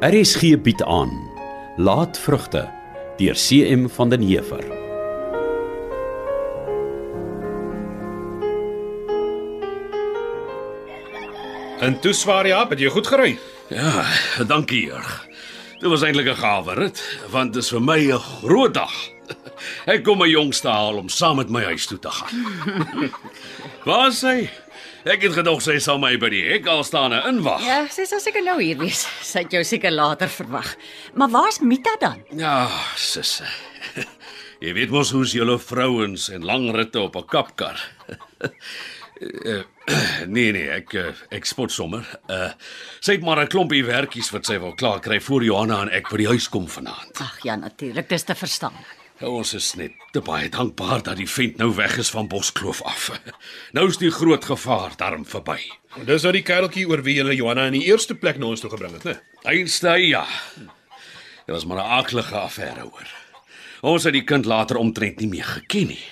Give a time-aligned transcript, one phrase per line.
[0.00, 1.10] RSG bied aan
[1.76, 2.62] Laatvrugte
[3.18, 4.64] deur CM van den Heever.
[11.80, 13.34] En toe swaar jy op, het jy goed gery?
[13.68, 14.06] Ja,
[14.48, 15.12] dankie Jurg.
[15.84, 18.96] Dit was eintlik 'n gawe rit, want dit is vir my 'n groot dag.
[19.84, 23.12] Ek kom my jongste haal om saam met my huis toe te gaan.
[23.84, 24.48] Waar is hy?
[25.08, 27.62] Ek het gedog sy sal my by die hek al staan en inwag.
[27.64, 29.06] Ja, sy sal seker nou hier wees.
[29.24, 30.74] Sy het jou seker later verwag.
[31.16, 32.20] Maar waar's Mita dan?
[32.36, 32.68] Ja,
[33.00, 33.48] sisse.
[34.60, 37.80] Jy weet mos hoe's julle vrouens en lang ritte op 'n kapkar.
[39.20, 39.60] Eh,
[40.32, 42.06] nee nee, ek eh, ek spot sommer.
[42.32, 42.48] Uh
[43.04, 46.08] sy het maar 'n klompie werkies wat sy wil klaar kry voor Johanna en ek
[46.08, 47.20] by die huis kom vanaand.
[47.20, 48.72] Ag ja, natuurlik, dis te verstaan.
[49.20, 53.10] Ons is net te baie dankbaar dat die vent nou weg is van Boskloof af.
[53.76, 55.58] Nou is die groot gevaar daarom verby.
[56.08, 58.70] Dis nou die kereltjie oor wie jy Johanna in die eerste plek na ons toe
[58.72, 59.18] gebring het, né?
[59.44, 60.24] Einstein ja.
[61.44, 63.08] Dit was maar 'n aaklige affære hoor.
[63.82, 66.04] Ons het die kind later omtrent nie meer geken nie.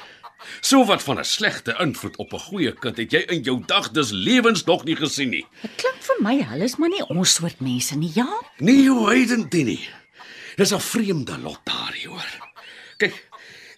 [0.60, 3.90] So wat van 'n slegte invloed op 'n goeie kind het jy in jou dag
[3.90, 5.46] dis lewens nog nie gesien nie.
[5.62, 8.28] Dit klink vir my hulle is maar nie ons soort mense nie, ja?
[8.58, 9.88] Nee, hoe heiden dit nie.
[10.56, 12.47] Dis 'n vreemde lot daar hoor.
[12.98, 13.14] Kyk,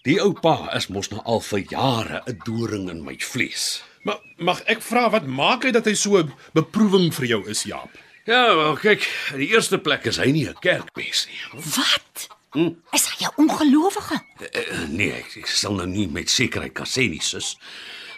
[0.09, 3.83] die ou pa is mos nou al vir jare 'n doring in my vlees.
[4.05, 7.65] Maar mag ek vra wat maak hy dat hy so 'n beproewing vir jou is,
[7.69, 7.91] Jaap?
[8.25, 11.61] Ja, wel kyk, in die eerste plek is hy nie 'n kerkmens nie.
[11.77, 12.29] Wat?
[12.53, 12.73] Hm?
[12.93, 14.23] Is hy 'n ongelowige?
[14.41, 17.59] Uh, nee, ek, ek sal nou nie met sekerheid kan sê nie, sus.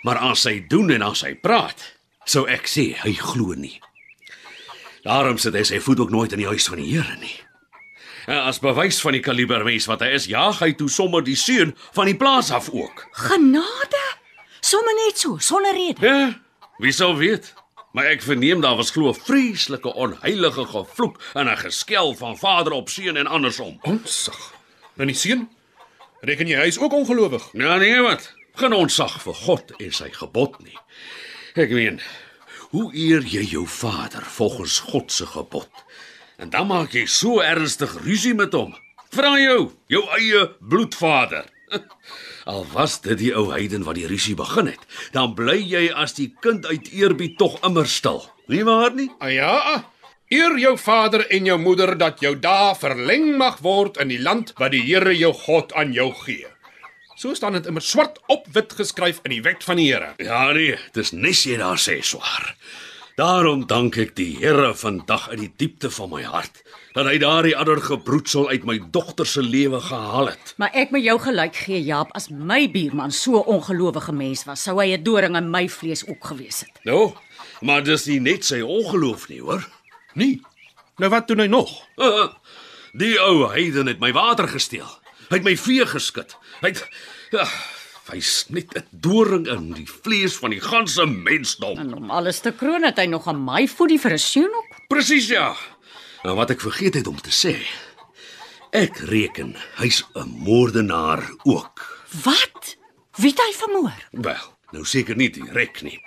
[0.03, 3.81] Maar as hy doen en as hy praat, sou ek sê hy glo nie.
[5.03, 7.42] Daarom sit hy sy voet ook nooit in die huis van die Here nie.
[8.27, 11.37] En as bewys van die kaliber mens wat hy is, jaag hy toe sommer die
[11.39, 13.07] seun van die plaas af ook.
[13.27, 14.05] Genade?
[14.63, 16.07] Sommige net so, sonder rede.
[16.07, 16.41] Ja,
[16.79, 17.55] wie sou weet?
[17.93, 22.73] Maar ek verneem daar was glo 'n vreeslike onheilige gevloek en 'n geskel van vader
[22.73, 23.79] op seun en andersom.
[23.83, 24.55] Onsag.
[24.97, 25.49] En die seun?
[26.21, 27.49] Reken jy hy is ook ongelowig?
[27.53, 28.35] Ja nee wat?
[28.55, 30.79] Geen onsag vir God en sy gebod nie.
[31.55, 32.01] Ek meen,
[32.71, 35.69] hoe eer jy jou vader volgens God se gebod?
[36.37, 38.75] En dan maak jy so ernstig rusie met hom.
[39.13, 41.49] Vra jou, jou eie bloedvader.
[42.53, 44.83] Al was dit die ou heiden wat die rusie begin het,
[45.15, 48.23] dan bly jy as die kind uit eerbied tog immer stil.
[48.51, 49.11] Nie waar nie?
[49.23, 49.57] Ah ja.
[50.33, 54.55] Eer jou vader en jou moeder dat jou dae verleng mag word in die land
[54.59, 56.49] wat die Here jou God aan jou gee.
[57.21, 60.15] So staan dit immer swart op wit geskryf in die wet van die Here.
[60.19, 62.55] Ja nee, dis nes jy daar sê swaar.
[63.13, 66.63] Daarom dank ek die Here vandag uit die diepte van my hart
[66.97, 70.55] dat hy daardie ander gebroedsel uit my dogter se lewe gehaal het.
[70.57, 74.63] Maar ek moet jou gelyk gee, Jaap, as my buurman so 'n ongelowige mens was,
[74.63, 76.81] sou hy 'n doring in my vlees ook gewees het.
[76.85, 77.13] Nou,
[77.61, 79.69] maar dis nie net sy ongeloof nie, hoor.
[80.15, 80.41] Nee.
[80.99, 81.69] Nou wat doen hy nog?
[82.93, 84.89] Die ou heiden het my water gesteel.
[85.29, 86.37] Hy het my vee geskit.
[86.61, 86.89] Hy het
[87.31, 87.47] ja,
[88.13, 91.79] hy's net 'n doring in die vlees van die ganse mensdom.
[91.79, 94.71] En om alles te kroon het hy nog aan my voedie vir 'n seun ook.
[94.89, 95.57] Presies ja.
[96.23, 97.57] Nou wat ek vergeet het om te sê.
[98.73, 102.05] Ek reken hy's 'n moordenaar ook.
[102.25, 102.77] Wat?
[103.17, 104.09] Wie het hy vermoor?
[104.11, 106.01] Wel, nou seker nie direk nie.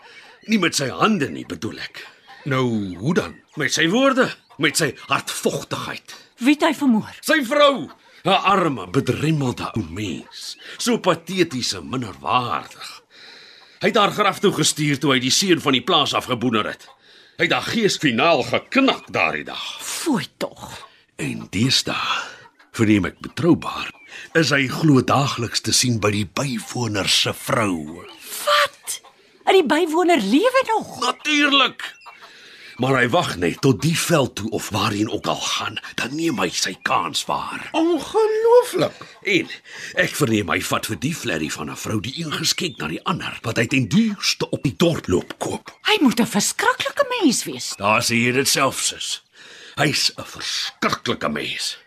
[0.47, 2.07] Nie met sy hande nie, bedoel ek.
[2.45, 3.35] Nou, hoe dan?
[3.55, 6.16] Met sy woorde, met sy hartvogtigheid.
[6.37, 7.16] Wie het hy vermoor?
[7.22, 7.89] Sy vrou,
[8.25, 13.03] 'n arme, bedremmelde ou mens, so pateties en minderwaardig.
[13.79, 16.87] Hy het haar graf toe gestuur toe hy die seun van die plaas afgeboener het.
[17.37, 19.63] Hy het haar gees finaal geknak daardie dag.
[19.83, 20.87] Fooi tog.
[21.21, 22.23] En deesdae,
[22.71, 23.91] verneem ek betroubaar,
[24.33, 28.05] is hy glo daagliks te sien by die bywoner se vrou.
[28.47, 28.99] Wat?
[29.45, 30.99] En die bywoner lewe nog.
[31.03, 31.94] Natuurlik.
[32.75, 36.39] Maar hy wag net tot die veld toe of waarheen ook al gaan, dan neem
[36.43, 37.69] hy sy kans waar.
[37.71, 38.97] Ongelooflik.
[39.23, 39.53] En
[40.03, 43.03] ek verneem hy vat vir die flerry van 'n vrou die een geskenk na die
[43.03, 45.72] ander wat hy ten duurste op die dorp loop koop.
[45.87, 47.73] Hy moet 'n verskriklike mens wees.
[47.77, 49.23] Daar sê jy dit self sis.
[49.75, 51.78] Hy's 'n verskriklike mens.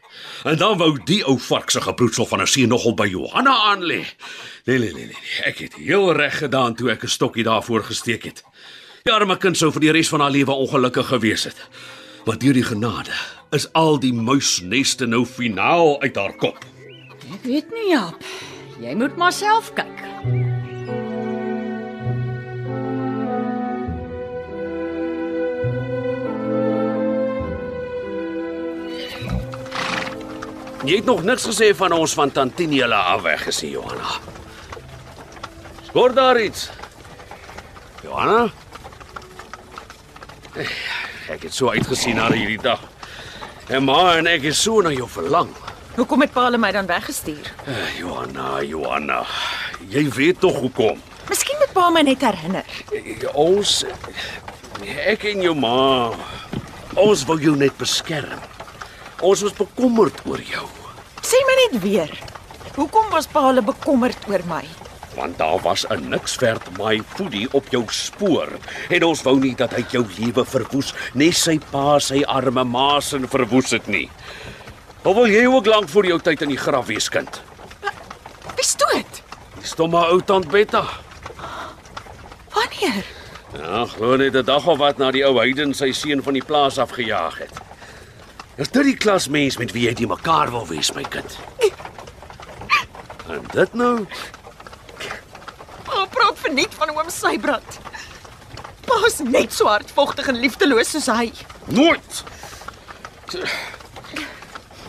[0.45, 3.83] En dan wou die ou vark se gebroedsel van 'n seun nogal by Johanna aan
[3.83, 4.07] lê.
[4.65, 5.17] Nee, nee, nee, nee.
[5.45, 8.43] Ek het heel reg gedaan toe ek 'n stokkie daarvoor gesteek het.
[9.07, 11.59] Die arme kind sou vir die res van haar lewe ongelukkig gewees het.
[12.27, 13.15] Maar deur die genade
[13.57, 16.65] is al die muisneste nou finaal uit haar kop.
[17.33, 18.25] Ek weet nie, Jaap.
[18.83, 20.05] Jy moet maar self kyk.
[30.89, 34.15] Jy het nog niks gesê van ons van Tantini hulle af weg gesien, Johanna.
[35.93, 36.69] Hoor daar iets?
[38.03, 38.47] Johanna?
[40.59, 40.69] Eh,
[41.29, 42.81] Ek het so uitgesien na hierdie dag.
[43.69, 45.51] En ma en ek is so na jou verlang.
[45.99, 47.51] Hoekom het pa hulle my dan weggestuur?
[47.67, 49.19] Eh, Johanna, Johanna.
[49.93, 51.03] Jy weet tog hoekom.
[51.29, 52.65] Miskien moet pa my net herinner.
[52.95, 53.85] Eh, Ons
[55.05, 56.11] ek en jou ma
[56.97, 58.41] ons wou jou net beskerm.
[59.21, 60.65] Ons was bekommerd oor jou.
[61.23, 62.11] Sê my net weer.
[62.79, 64.65] Hoekom was pa hulle bekommerd oor my?
[65.19, 68.49] Want daar was 'n niks werd my voedie op jou spoor
[68.89, 73.01] en ons wou nie dat hy jou lewe verwoes, net sy pa sy arme ma
[73.01, 74.11] se verwoes het nie.
[75.03, 77.41] Of wil jy ook lank voor jou tyd in die graf wees, kind?
[78.55, 79.23] Wie's dood?
[79.55, 80.85] Die stomme ou tant Betta.
[82.55, 83.05] Wanneer?
[83.59, 86.45] Ja, glo net 'n dag of wat na die ou heiden sy seun van die
[86.45, 87.61] plaas afgejaag het.
[88.57, 91.39] Is dit die klas mens met wie jy die mekaar wil wees, my kind?
[93.29, 94.07] En dit nou?
[96.49, 97.75] Verniet van oom Sybrand.
[98.89, 101.27] Pa is net so hardvogtig en liefdeloos soos hy.
[101.77, 102.21] Nooit.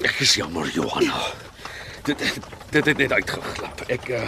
[0.08, 1.20] Ek is jammer, Johanna.
[2.08, 2.24] Dit
[2.72, 3.84] dit het net uitgeglip.
[3.92, 4.24] Ek uh,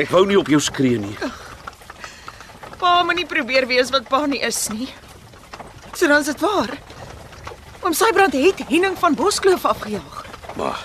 [0.00, 1.12] ek wou nie op jou skree nie.
[2.80, 4.88] Pa moenie probeer wees wat pa nie is nie.
[5.92, 6.72] So dan is dit waar.
[7.84, 10.24] Oom Sybrand het Henning van Boskloof afgejaag.
[10.56, 10.80] Maar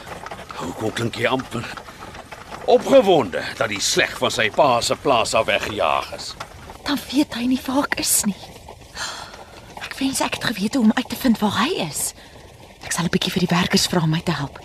[0.59, 1.84] hoekom klink jy amper
[2.71, 6.33] opgewonde dat die sleg van sy pa se plaas af weggejaag is?
[6.85, 8.37] Dan weet hy nie waar ek is nie.
[9.81, 12.13] Ek wens ek het geweet hoe om uit te vind waar hy is.
[12.85, 14.59] Ek sal 'n bietjie vir die werkers vra om my te help.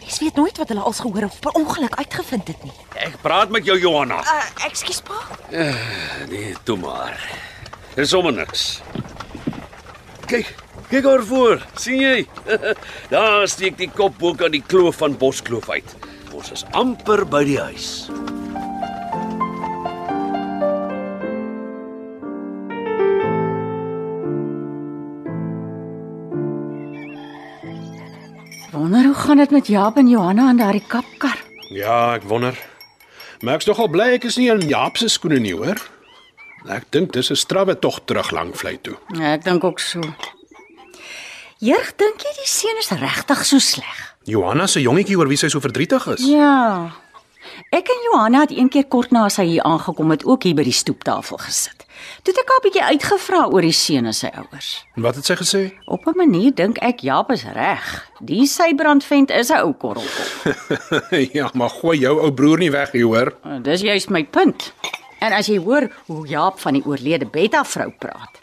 [0.00, 2.72] Mens weet nooit wat hulle als gehoor of per ongeluk uitgevind het nie.
[2.94, 4.18] Ek praat met jou, Johanna.
[4.26, 5.20] Uh, ekskuus pa.
[6.28, 7.14] Nee, toe maar.
[7.94, 8.80] Dis sommer niks.
[10.26, 10.50] Kyk,
[10.90, 11.66] kyk oor voor.
[11.78, 12.26] sien jy?
[13.14, 15.94] Daar steek die kop bo aan die kloof van Boskloof uit.
[16.34, 18.08] Ons is amper by die huis.
[28.70, 31.38] Wonder hoe gaan dit met Jaap en Johanna aan daardie kapkar?
[31.74, 32.56] Ja, ek wonder.
[33.40, 35.78] Maar ek's nogal bly ek is nie in Jaap se skoene nie, hoor.
[36.68, 38.96] Ek dink dis 'n strawwe tog terug lank vlei toe.
[39.14, 40.00] Ja, ek dink ook so.
[41.60, 43.96] Jerg, dink jy die seun is regtig so sleg?
[44.24, 46.22] Johanna se jongetjie oor wie sy so verdrietig is.
[46.24, 46.88] Ja.
[47.76, 50.64] Ek en Johanna het een keer kort na sy hier aangekom het ook hier by
[50.64, 51.84] die stoeptafel gesit.
[52.24, 54.70] Toe het ek haar 'n bietjie uitgevra oor die seun en sy ouers.
[54.96, 55.62] En wat het sy gesê?
[55.84, 58.08] Op 'n manier dink ek Jaap is reg.
[58.20, 60.56] Die sybrandvent is 'n ou korrelkop.
[61.36, 63.36] ja, maar gooi jou ou broer nie weg hier, hoor.
[63.44, 64.72] Uh, Dis juist my punt.
[65.20, 68.40] En as jy hoor hoe Jaap van die oorlede Betta vrou praat,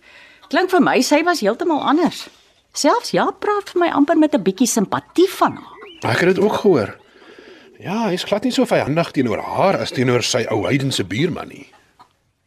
[0.49, 2.29] klink vir my sy was heeltemal anders.
[2.77, 6.12] Selfs Jaap praat vir my amper met 'n bietjie simpatie van haar.
[6.12, 6.97] Ek het dit ook gehoor.
[7.79, 11.68] Ja, hy's glad nie so vyandig teenoor haar as teenoor sy ou heidense buurman nie.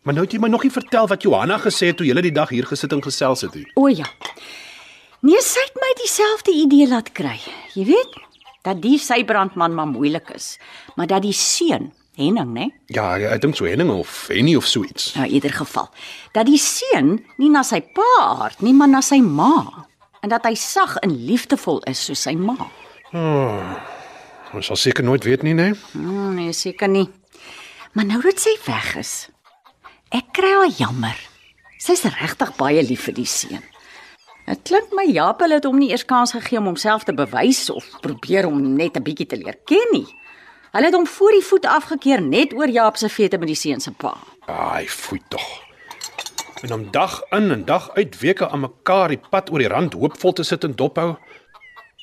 [0.03, 2.32] Maar nou het jy my nog nie vertel wat Johanna gesê het toe julle die
[2.32, 3.67] dag hier gesit en gesels het nie.
[3.75, 4.06] O ja.
[5.21, 7.41] Nee, sy het my dieselfde idee laat kry.
[7.75, 8.15] Jy weet,
[8.62, 10.59] dat die sybrandman maar moeilik is,
[10.97, 12.71] maar dat die seun, Henning, né?
[12.87, 15.15] Ja, ek dink so Henning of Henny of so iets.
[15.15, 15.88] Nou in ieder geval,
[16.33, 19.87] dat die seun nie na sy pa hart nie, maar na sy ma.
[20.20, 22.56] En dat hy sag en liefdevol is soos sy ma.
[24.52, 25.72] Ons sal seker nooit weet nie, né?
[25.93, 27.08] Hmm, nee, seker nie.
[27.93, 29.14] Maar nou dat sy weg is,
[30.14, 31.19] ek kry haar jammer.
[31.81, 33.62] Sy's regtig baie lief vir die seun.
[34.50, 37.87] Dit klink my Jaap het hom nie eers kans gegee om homself te bewys of
[38.02, 40.06] probeer om net 'n bietjie te leer ken nie.
[40.73, 43.80] Hulle het hom voor die voet afgekeer net oor Jaap se vete met die seun
[43.80, 44.16] se pa.
[44.47, 45.70] Ai, foei tog.
[46.61, 49.95] En om dag in en dag uit weke aan mekaar die pad oor die rand
[49.97, 51.14] hoopvol te sit en dophou.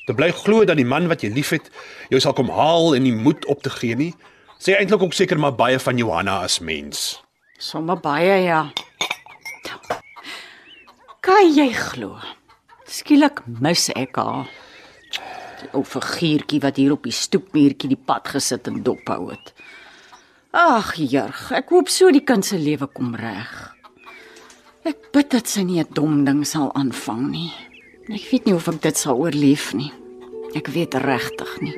[0.08, 1.70] Te bly glo dat die man wat jy liefhet
[2.10, 4.14] jou sal kom haal en nie moed op te gee nie.
[4.58, 7.22] Sê eintlik ook seker maar baie van Johanna as mens.
[7.58, 8.62] Sommige baie ja.
[11.22, 12.18] Kan jy glo?
[12.88, 14.50] Skielik mis ek haar.
[15.58, 19.52] Die ou figuurtjie wat hier op die stoepmuurtjie die pad gesit en dophou het.
[20.56, 23.57] Ag, Jurg, ek hoop so die kind se lewe kom reg.
[24.88, 27.52] Ek bid dat sy nie 'n dom ding sal aanvang nie.
[28.08, 29.92] Ek weet nie of ek dit sal oorleef nie.
[30.56, 31.76] Ek weet regtig nie.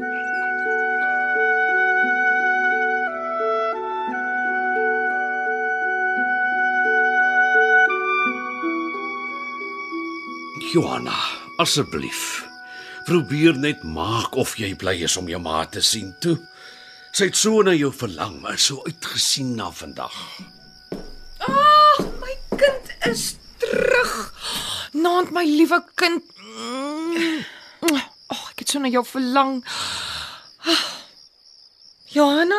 [10.73, 11.19] Johanna,
[11.59, 12.47] asseblief.
[13.07, 16.39] Probeer net maak of jy bly is om jou ma te sien toe.
[17.11, 20.15] Sy het so na jou verlang, maar so uitgesien na vandag.
[23.11, 24.13] Is terug.
[24.93, 26.23] Naand my liewe kind.
[28.31, 29.59] Ag, ek het so na jou verlang.
[32.15, 32.59] Johanna,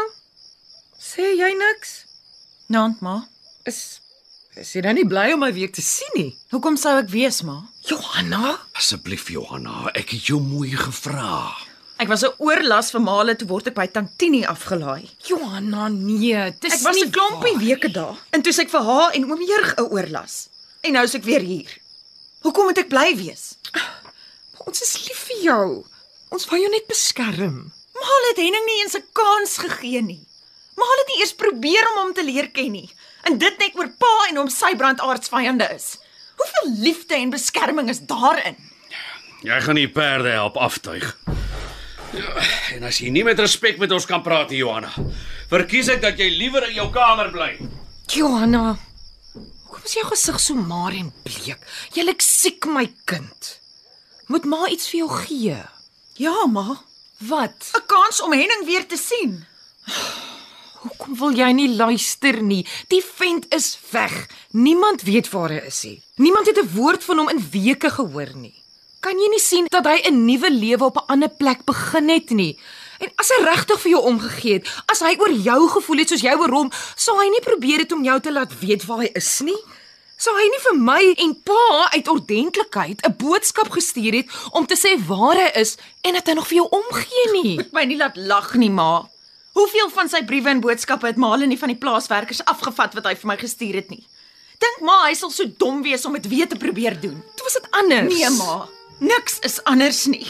[1.00, 2.02] sê jy niks?
[2.72, 3.22] Naand ma,
[3.68, 4.00] is
[4.60, 6.32] Is jy nou nie bly om my weer te sien nie?
[6.52, 7.62] Hoekom sou ek weet, ma?
[7.88, 11.54] Johanna, Asseblief Johanna, ek het jou mooi gevra.
[12.02, 15.06] Ek was 'n oorlas vir Male toe word ek by Tantini afgelaai.
[15.30, 18.18] Johanna, nee, dis Ek was nie 'n klompie weke daar.
[18.34, 20.50] En toe sê ek vir haar en oom Jurg 'n oorlas.
[20.82, 21.70] En nou is ek weer hier.
[22.42, 23.56] Hoekom moet ek bly wees?
[24.66, 25.86] Ons is lief vir jou.
[26.30, 27.72] Ons wou jou net beskerm.
[27.94, 30.26] Maal het Henning nie eens 'n kans gegee nie.
[30.76, 32.90] Maal het nie eers probeer om hom te leer ken nie.
[33.26, 35.98] En dit net oor pa en hom sy brandaardsvyande is.
[36.38, 38.58] Hoeveel liefde en beskerming is daarin?
[39.44, 41.18] Jy gaan die perde help aftuig.
[42.12, 42.44] Ja,
[42.76, 44.92] en as jy nie met respek met ons kan praat, nie, Johanna,
[45.52, 47.52] verkies ek dat jy liewer in jou kamer bly.
[48.12, 48.76] Johanna,
[49.34, 51.62] hoekom is jou gesig so maar en bleek?
[51.96, 53.54] Jy lyk siek, my kind.
[54.32, 55.60] Moet ma iets vir jou gee?
[56.20, 56.82] Ja, ma.
[57.22, 57.72] Wat?
[57.78, 59.46] 'n Kans om Henning weer te sien.
[60.82, 62.66] Hoekom wil jy nie luister nie?
[62.90, 64.26] Die vent is weg.
[64.52, 66.02] Niemand weet waar hy is nie.
[66.18, 68.61] Niemand het 'n woord van hom in weke gehoor nie.
[69.02, 72.30] Kan jy nie sien dat hy 'n nuwe lewe op 'n ander plek begin het
[72.30, 72.58] nie?
[73.00, 76.22] En as hy regtig vir jou omgegee het, as hy oor jou gevoel het soos
[76.22, 79.10] jy oor hom, sou hy nie probeer het om jou te laat weet waar hy
[79.16, 79.58] is nie?
[80.18, 84.76] Sou hy nie vir my en pa uit ordentlikheid 'n boodskap gestuur het om te
[84.76, 87.60] sê waar hy is en dat hy nog vir jou omgee nie?
[87.74, 89.10] My nie laat lag nie, ma.
[89.54, 93.16] Hoeveel van sy briewe en boodskappe het Male nie van die plaaswerkers afgevat wat hy
[93.16, 94.06] vir my gestuur het nie?
[94.60, 97.24] Dink ma hy sal so dom wees om dit weer te probeer doen?
[97.36, 98.14] Toe was dit anders.
[98.14, 98.70] Nee, ma.
[99.02, 100.28] Niks is anders nie.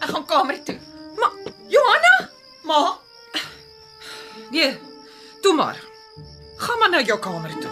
[0.00, 0.76] Ek gaan kamer toe.
[1.20, 1.28] Ma,
[1.70, 2.14] Johanna?
[2.66, 2.80] Ma,
[4.50, 4.78] Nee,
[5.42, 5.78] toe maar.
[6.58, 7.70] Gaan maar na jou kamer toe.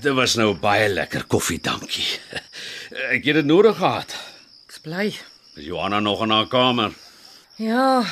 [0.00, 2.06] Dit was nou baie lekker koffie, dankie.
[3.10, 4.14] Ek het dit nodig gehad.
[4.68, 5.08] Ek's bly.
[5.58, 6.94] Is Johanna nog in haar kamer?
[7.58, 8.04] Ja,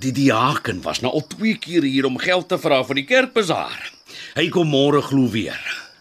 [0.00, 3.92] Die diaken was nou al twee keer hier om geld te vra vir die kerkbazaar.
[4.36, 5.60] Hy kom môre glo weer.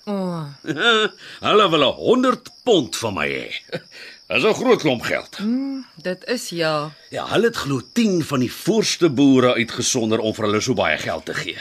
[0.09, 0.45] o, oh,
[1.47, 3.49] Hulle wil 'n 100 pond van my hê.
[4.29, 5.39] Dis 'n groot klomp geld.
[5.95, 6.91] dit is ja.
[7.09, 10.97] Ja, hulle het glo 10 van die voorste boere uitgesonder om vir hulle so baie
[10.97, 11.57] geld te gee.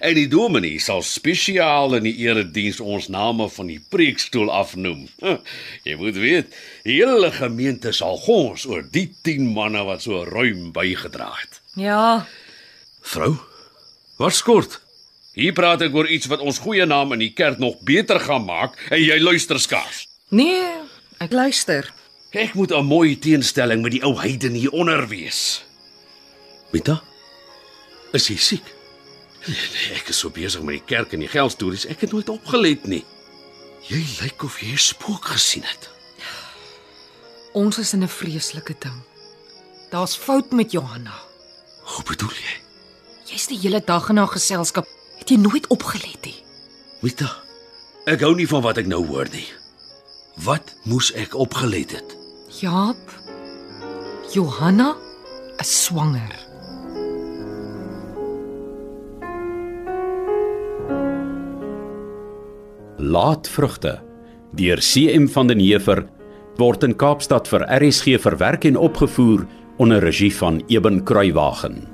[0.00, 5.08] En die dominee sal spesiaal in die erediens ons name van die preekstoel afnoem.
[5.88, 6.54] Jy moet weet,
[6.84, 11.60] die hele gemeente sal gons oor die 10 manne wat so ruim bygedra het.
[11.76, 12.26] Ja,
[13.04, 13.34] Vrou,
[14.16, 14.80] wat skort?
[15.34, 18.44] Hier praat ek oor iets wat ons goeie naam in die kerk nog beter gaan
[18.46, 20.06] maak en jy luister skaars.
[20.30, 20.62] nee,
[21.20, 21.92] ek luister.
[22.34, 25.62] Ek moet 'n mooi teenstelling met die ou heiden hier onder wees.
[26.72, 27.02] Mita?
[28.12, 28.64] Is jy siek?
[29.46, 32.86] Nee, Ek is so besig met die kerk en die geldstories, ek het nooit opgelet
[32.86, 33.04] nie.
[33.88, 35.90] Jy lyk of jy 'n spook gesien het.
[37.52, 39.02] Ons is in 'n vreeslike ding.
[39.90, 41.14] Daar's fout met Johanna.
[41.84, 42.54] Hoe bedoel jy?
[43.26, 44.86] Jy's die hele dag in haar geselskap.
[45.18, 46.42] Het jy nooit opgelet nie?
[47.00, 47.42] Mita,
[48.06, 49.46] ek hou nie van wat ek nou hoor nie.
[50.36, 52.16] Wat moes ek opgelet het?
[52.60, 53.10] Jaap.
[54.32, 54.96] Johanna
[55.60, 56.43] is swanger.
[63.04, 63.98] Laatvrugte
[64.56, 66.04] deur CM van den Heever
[66.56, 69.44] word in Kaapstad vir RSG verwerk en opgevoer
[69.82, 71.93] onder regie van Eben Kruiwagen.